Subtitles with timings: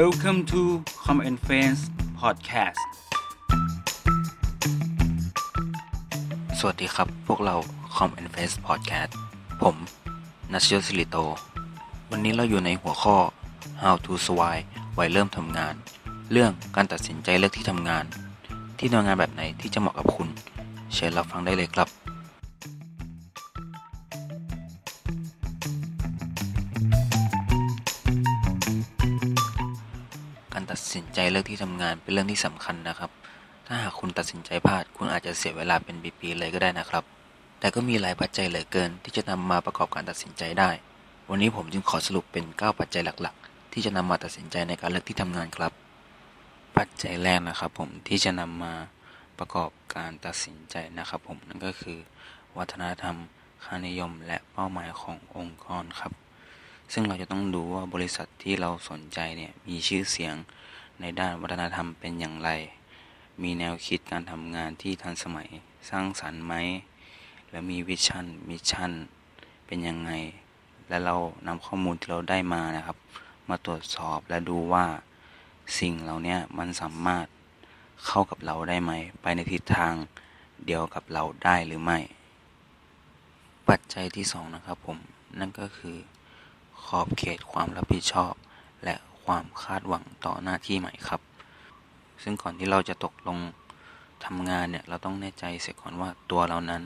[0.00, 0.60] Welcome to
[1.04, 1.80] Com and Friends
[2.20, 2.80] Podcast
[6.58, 7.56] สวัสดีครับ พวกเรา
[7.96, 9.12] Com and Face Podcast
[9.62, 9.76] ผม
[10.52, 11.16] นัชยศิริโต
[12.10, 13.16] วันนี้เราอยู่ในหัวข้อ
[13.82, 14.64] How to Survive
[14.98, 15.74] วัยเริ่มทำงาน
[16.32, 18.04] เรื่องการตัดสินใจเลือกที่ทำงาน
[18.78, 20.28] ที่ทำงานแบบไหนที่จะเหมาะกับคุณ
[20.94, 22.01] เชิญรับฟังได้เลยครับ
[30.74, 33.10] ตัดสินใจเลือกที่ทำงานเป็นเรื่องที่สำคัญนะครับ
[33.66, 37.04] ถ้าหากคุณตัดสินใจพลาด คุณอาจจะเสียเวลาเป็นปีๆเลยก็ได้นะครับ
[37.60, 40.70] แต่ก็มีหลายปัจจัยเหลือเกิน ที่จะนำมาประกอบการตัดสินใจได้
[41.28, 45.72] วันนี้ผมจึงขอสรุปเป็น 9 ปัจจัยหลักๆ ที่จะนำมาตัดสินใจในการเลือกที่ทำงานครับ
[46.76, 48.74] ปัจจัยแรกนะครับ ผมที่จะนำมา
[49.38, 51.98] ประกอบการตัดสินใจนะครับ ผมนั่นก็คือ
[52.56, 53.16] วัฒนธรรม
[53.64, 56.12] ค่านิยม และเป้าหมายขององค์กรครับ
[56.92, 60.34] ซึ่งเราจะต้องดูว่าบริษัทที่เราสนใจเนี่ยมีชื่อเสียง
[61.00, 62.50] ในด้านวัฒนธรรมเป็นอย่างไร
[63.42, 65.48] มีแนวคิดการทำงานที่ทันสมัย
[65.90, 66.54] สร้างสรรค์ไหม
[67.50, 68.92] และมี vision mission
[69.66, 70.10] เป็นยังไง
[70.88, 72.96] และเรานำข้อมูลที่เราได้มานะครับ
[73.48, 74.84] มาตรวจสอบและดูว่า
[75.78, 77.26] สิ่งเหล่านี้มันสามารถ
[78.06, 79.94] เข้ากับเราได้ไหม ไปในทิศทาง
[80.66, 81.98] เดียวกับเราได้หรือไม่
[83.68, 84.98] ปัจจัยที่สองนะครับผม
[85.38, 85.96] นั่นก็คือ
[86.86, 88.32] ขอบเขตความรับผิดชอบ
[88.84, 88.94] และ
[89.24, 91.20] ความคาดหวังต่อหน้าที่ใหม่ครับ
[92.22, 93.38] ซึ่งก่อนที่เราจะตกลง
[94.24, 96.82] ทำงานเนี่ยเราต้องแน่ใจเสียก่อนว่าตัวเรานั้น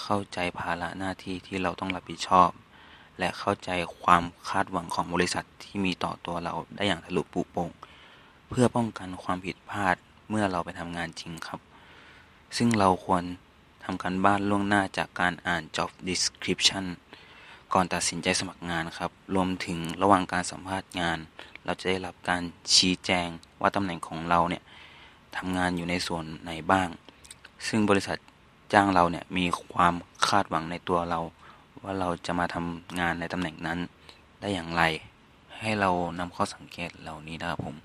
[0.00, 2.50] เข้าใจภาระหน้าที่ที่เราต้องรับผิดชอบ
[3.18, 3.70] และเข้าใจ
[4.02, 7.70] ความคาดหวังของบริษัทที่มีต่อตัวเราได้อย่างทะลุปุโปร่ง
[8.48, 9.96] เพื่อป้องกันความผิดพลาด
[10.30, 11.60] เมื่อเราไปทำงานจริงครับ
[12.56, 13.22] ซึ่งเราควร
[13.84, 16.84] ทำการบ้านล่วงหน้าจากการอ่าน job description
[17.74, 21.18] ก่อนตัดสินใจสมัครงานครับ รวมถึงระหว่างการสัมภาษณ์งาน
[21.64, 22.42] เราจะได้รับการ
[22.74, 23.28] ชี้แจง
[23.60, 24.62] ว่าตำแหน่งของเราเนี่ย
[25.36, 26.88] ทำงานอยู่ในส่วนไหนบ้าง
[27.66, 28.18] ซึ่งบริษัท
[28.72, 29.94] จ้างเราเนี่ยมีความ
[30.28, 31.20] คาดหวังในตัวเรา
[31.82, 33.78] ว่าเราจะมาทำงานในตำแหน่งนั้น
[34.40, 34.82] ได้อย่างไร
[35.58, 37.76] ให้เรานำข้อสังเกตเหล่านี้นะครับผม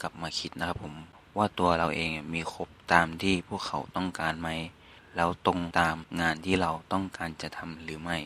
[0.00, 0.94] กลับมาคิดนะครับผม
[1.36, 4.48] ว่าตัวเราเองมีครบตามที่พวกเขาต้องการไหม
[5.16, 8.18] แล้วตรงตามงานที่เราต้องการจะทำหรือไม่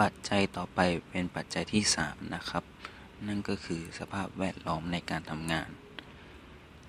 [0.00, 0.80] ปัจจัยต่อไป
[1.10, 2.64] เป็นปัจจัยที่ 3 นะครับ
[3.26, 5.68] นั่นก็คือสภาพแวดล้อมในการทำงาน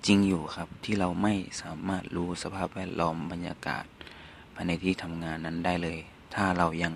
[0.06, 3.86] จริงอยู่ครับที่เราไม่สามารถรู้สภาพแวดล้อมบรรยากาศ
[4.53, 6.00] ภายในที่ทำงานนั้นได้เลย
[6.34, 6.94] ถ้าเรายัง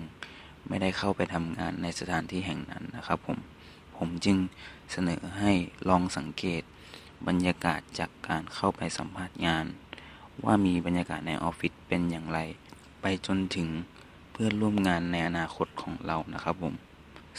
[0.68, 3.38] ไม่ได้เข้าไปทำงานในสถานที่แห่งนั้นนะครับผม
[3.96, 4.38] ผมจึง
[4.92, 5.52] เสนอให้
[5.88, 6.62] ลองสังเกต
[7.28, 9.66] บรรยากาศจากการเข้าไปสัมภาษณ์งาน
[10.44, 12.38] ว่ามีบรรยากาศในออฟฟิศเป็นอย่างไร
[13.00, 13.68] ไปจนถึง
[14.40, 16.74] พื่อนร่วมงานในอนาคตของเรานะครับผม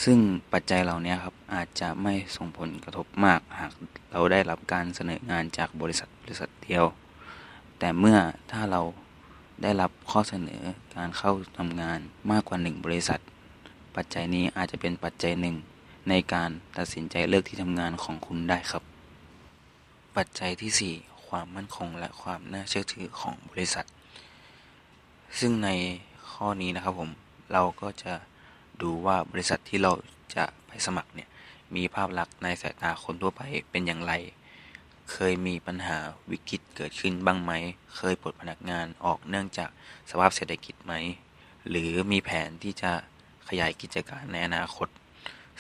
[0.04, 0.18] ซึ่ง
[0.54, 3.72] ปัจจัยเหล่านี้ครับอาจจะไม่ส่งผลกระทบมากหาก
[4.12, 6.86] เราได้รับการเสนองานจากบริษัทบริษัทเดียว
[7.80, 8.18] แต่เมื่อ
[8.52, 8.82] ถ้าเรา
[9.64, 10.62] ได้รับข้อเสนอ
[10.96, 12.00] การเข้าทำงาน
[12.32, 13.20] มากกว่าหนึ่งบริษัท
[13.96, 15.56] ปัจจัยนี้อาจจะเป็นปัจจัยหนึ่ง
[16.10, 18.84] ในการตัดสินใจเลือกที่ทำงานของคุณได้ครับ
[20.16, 23.86] ปัจจัยที่ 4 ความมั่นคงและความน่าเชื่อถือของบริษัท
[25.40, 25.70] ซึ่งใน
[26.44, 27.12] ข้อนี้นะครับผม
[27.54, 28.14] เราก็จะ
[28.82, 29.92] ดูว่าบริษัทที่เรา
[30.36, 31.30] จะไปสมัครเนี่ย
[31.76, 33.42] มีภาพลักษณ์ในสายตาคนทั่วไป
[33.72, 34.14] เป็นอย่างไร
[35.12, 35.98] เคยมีปัญหา
[36.32, 37.52] วิกฤตเกิดขึ้นบ้างไหม
[37.96, 39.70] เคยปลดพนักงานออกเนื่องจาก
[40.10, 40.94] สภาพเศรษฐกิจไหม
[41.70, 42.92] หรือมีแผนที่จะ
[43.50, 44.88] ขยายกิจการในอนาคต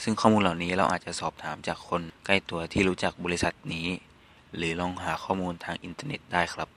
[0.02, 3.88] ซึ่งข้อมูลเหล่านี้เราอาจจะสอบถามจากคนใกล้ตัวที่รู้จักบริษัทนี้
[4.56, 6.70] หรือลองหาข้อมูลทางอินเทอร์เน็ตได้ครับ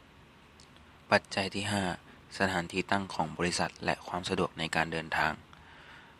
[1.10, 5.32] ปัจจัยที่ 5 สถานที่ตั้งของบริษัทและความสะดวกในการเดินทาง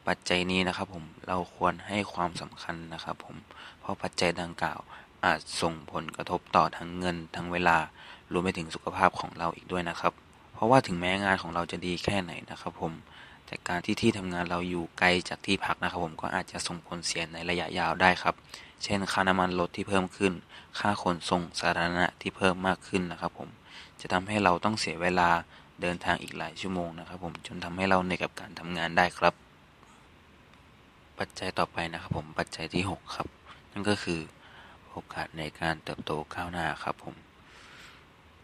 [0.07, 3.37] ปัจจัยนี้นะครับผมเราควรให้ความสำคัญนะครับผม
[3.81, 4.81] เพราะปัจจัยดังกล่าว
[5.25, 7.79] อาจส่งผลกระทบต่อทั้งเงิน ทั้งเวลา
[8.33, 10.13] รวมไปถึงสุขภาพของเราอีกด้วยนะครับ
[10.55, 12.93] เพราะว่าถึงแม้งานของเราจะดีแค่ไหนนะครับผม
[13.47, 18.35] แต่การที่ที่ทำงานเราอยู่ไกลจากที่พักนะครับผมก็อาจจะส่งผลเสียในระยะยาวได้ครับ
[18.83, 20.33] เช่น ค่าน้ำมันรถที่เพิ่มขึ้น
[20.79, 23.49] ค่าขนส่งสาธารณะที่เพิ่มมากขึ้นนะครับผม
[24.01, 25.31] จะทำให้เราต้องเสียเวลา
[25.83, 29.35] เดินทางอีกหลายชั่วโมงนะครับ ผมจนทำให้เราเหนื่อยกับการทำงานได้ครับ
[31.19, 33.29] ปัจจัยต่อไปนะครับ ผมปัจจัยที่ 6 ครับ
[33.73, 34.21] นั่นก็คือ
[34.91, 37.15] โอกาสในการเติบโตก้าวหน้าครับผม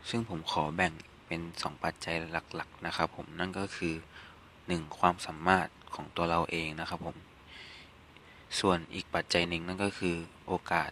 [0.08, 0.92] ซึ่งผมขอแบ่ง
[1.26, 3.94] เป็น 2 ปัจจัยหลักๆ นะครับ ผมนั่นก็คือ
[4.46, 4.98] 1.
[4.98, 7.16] ความสามารถของตัวเราเองนะครับผม
[8.60, 10.90] ส่วนอีกปัจจัยหนึ่งนั่นก็คือโอกาส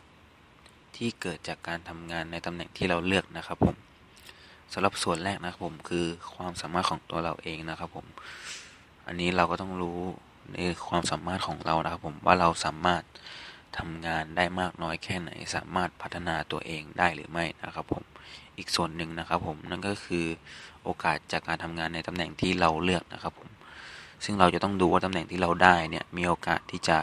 [0.96, 3.76] ที่เกิดจากการทำงานในตำแหน่งที่เราเลือกนะครับผม
[4.72, 8.06] สำหรับส่วนแรกนะครับผมคือความสามารถของตัวเราเองนะครับผม
[9.06, 9.98] อันนี้เราก็ต้องรู้
[10.52, 10.56] ใน
[10.88, 13.02] ความสามารถของเรานะครับผมว่าเราสามารถ
[13.78, 18.02] ทำงานได้มากน้อยแค่ไหน สามารถพัฒนาตัวเองได้หรือไม่นะครับผม
[18.58, 20.26] อีกส่วนหนึ่งนะครับผมนั่นก็คือ
[20.84, 23.48] โอกาสจากการทำงานในตำแหน่งที่เราเลือกนะครับผม
[24.24, 26.98] ซึ่งเราจะต้องดูว่าตำแหน่งที่เราได้เนี่ยมีโอกาสที่จะ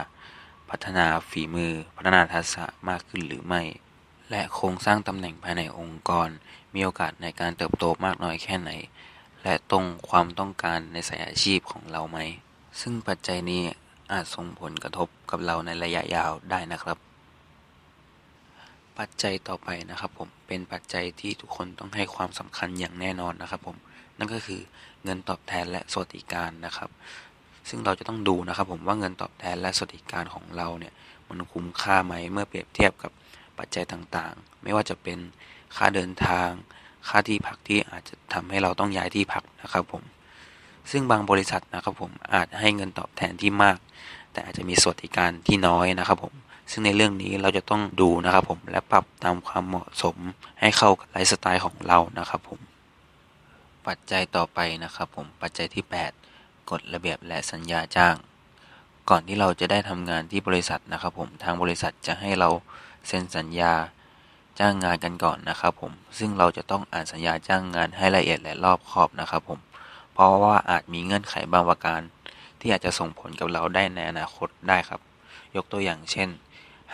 [0.70, 3.62] พัฒนาฝีมือ พัฒนาทักษะมากขึ้นหรือไม่
[4.30, 6.28] และโครงสร้างตำแหน่งภายในองค์กร
[6.74, 8.70] มีโอกาสในการเติบโตมากน้อยแค่ไหน
[9.42, 12.18] และตรงความต้องการในสายอาชีพของเราไหม
[12.80, 13.62] ซึ่งปัจจัยนี้
[14.12, 16.98] อาจส่งผลกระทบกับเราในระยะยาวได้นะครับ
[18.98, 23.76] ปัจจัยต่อไปนะครับผมเป็นปัจจัยที่ทุกคนต้องให้ความสำคัญอย่างแน่นอนนะครับผม
[24.18, 24.60] นั่นก็คือ
[25.04, 26.90] เงินตอบแทนและสวัสดิการนะครับ
[27.68, 30.92] ซึ่งเราจะต้องดูนะครับผมว่าเงินตอบแทนและสวัสดิการของเราเนี่ย
[31.28, 33.12] มันคุ้มค่าไหมเมื่อเปรียบเทียบกับ
[33.58, 35.18] ปัจจัยต่างๆ ไม่ว่าจะเป็น
[35.76, 36.48] ค่าเดินทาง
[37.08, 40.02] ค่าที่พักที่อาจจะทำให้เราต้องย้ายที่พักนะครับผม
[40.90, 43.78] ซึ่งบางบริษัทนะครับผมอาจให้เงินตอบแทนที่มาก
[44.32, 46.34] แต่อาจจะมีสวัสดิการที่น้อยนะครับผม
[46.70, 50.16] ซึ่งในเรื่องนี้เราจะต้องดูนะครับผมและปรับตามความเหมาะสม
[50.60, 52.60] ให้เข้ากับไลฟ์สไตล์ของเรานะครับผม
[53.86, 55.84] ปัจจัยต่อไปนะครับผมปัจจัยที่
[56.28, 58.14] 8 กฎระเบียบและสัญญาจ้าง
[59.10, 62.48] ก่อนที่เราจะได้ทำงานที่บริษัทนะครับผมทางบริษัทจะให้เรา
[63.06, 63.72] เซ็นสัญญา
[64.60, 69.60] จ้างงานกันก่อนนะครับผม ซึ่งเราจะต้องอ่านสัญญาจ้างงานให้ละเอียดและรอบคอบนะครับผม
[70.12, 72.00] เพราะว่าอาจมีเงื่อนไขบางประการ
[72.60, 75.00] ที่อาจจะส่งผลกับเราได้ในอนาคตได้ครับ
[75.56, 76.28] ยกตัวอย่างเช่น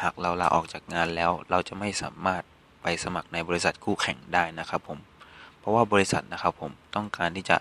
[0.00, 2.42] หากเราลาออกจากงานแล้ว เราจะไม่สามารถ
[2.82, 4.98] ไปสมัครในบริษัทคู่แข่งได้นะครับผม
[5.58, 7.56] เพราะว่าบริษัทนะครับผมต้องการที่จะ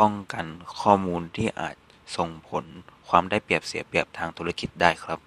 [0.00, 0.44] ป้องกัน
[0.80, 1.76] ข้อมูลที่อาจ
[2.16, 2.64] ส่งผล
[3.08, 5.18] ความได้เปรียบเสียเปรียบทางธุรกิจได้ครับ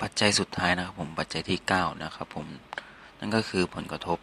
[0.00, 2.46] ปัจจัยสุดท้ายนะครับผมปัจจัยที่ 9 นะครับผม
[3.18, 4.18] นั่นก็คือผลกระทบ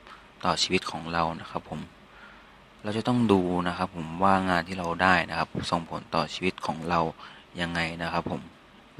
[0.45, 1.81] ต่อชีวิตของเรานะครับผม
[2.83, 6.99] เราจะต้องดูนะครับผมว่างานที่เราได้นะครับ ส่งผลต่อชีวิตของเรา
[7.61, 8.41] ยังไงนะครับผม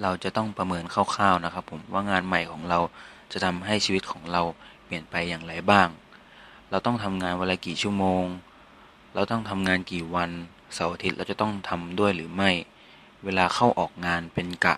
[0.01, 2.79] เราจะต้องประเมินคร่าวๆนะครับผมว่างานใหม่ของเรา
[3.31, 4.41] จะทำให้ชีวิตของเรา
[4.85, 5.87] เปลี่ยนไปอย่างไรบ้าง
[6.69, 8.23] เราต้องทำงานวันละกี่ชั่วโมง
[9.13, 10.29] เราต้องทำงานกี่วัน
[10.73, 12.51] เสาร์อาทิตย์เราจะต้องทำด้วยหรือไม่
[13.23, 14.75] เวลาเข้าออกงานเป็นกะ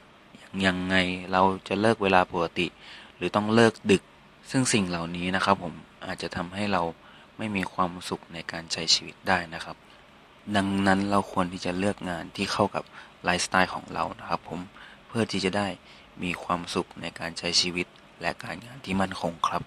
[0.65, 0.95] ยังไง
[1.31, 2.67] เราจะเลิกเวลาปกติ
[3.15, 4.03] หรือต้องเลิกดึก
[4.51, 5.73] ซึ่งสิ่งเหล่านี้นะครับผม
[6.05, 6.83] อาจจะทำให้เรา
[7.37, 9.77] ไม่มีความสุขในการใช้ชีวิตได้นะครับ
[10.55, 12.83] ดังนั้นเราควรที่จะเลือกงานที่เข้ากับ
[13.23, 14.59] ไลฟ์สไตล์ของเรานะครับ ผม
[15.07, 15.67] เพื่อที่จะได้
[16.23, 17.87] มีความสุขในการใช้ชีวิต
[18.21, 19.63] และการงานที่มั่นคงครับ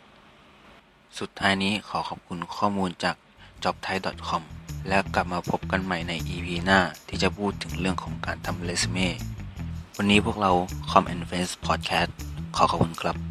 [1.18, 3.16] สุดท้ายนี้ขอขอบคุณข้อมูลจาก
[3.64, 4.42] jobthai.com
[4.88, 9.08] แล้วกลับมาพบกันใหม่ใน EP หน้าที่จะพูดถึงเรื่องของการทำเรซูเม่
[9.96, 10.52] วันนี้พวกเรา
[10.90, 12.10] Com and Friends Podcast
[12.56, 13.29] ขอขอบคุณครับ